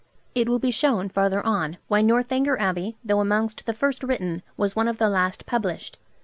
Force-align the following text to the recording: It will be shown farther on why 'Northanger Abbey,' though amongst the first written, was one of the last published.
It 0.33 0.49
will 0.49 0.57
be 0.57 0.71
shown 0.71 1.09
farther 1.09 1.45
on 1.45 1.77
why 1.87 2.01
'Northanger 2.01 2.57
Abbey,' 2.57 2.97
though 3.05 3.19
amongst 3.19 3.67
the 3.67 3.71
first 3.73 4.03
written, 4.03 4.41
was 4.57 4.75
one 4.75 4.87
of 4.87 4.97
the 4.97 5.09
last 5.09 5.45
published. 5.45 5.99